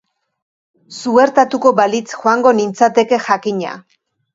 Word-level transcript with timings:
Suertatuko 1.01 1.75
balitz, 1.83 2.05
joango 2.25 2.59
nintzateke, 2.65 3.25
jakina! 3.33 3.81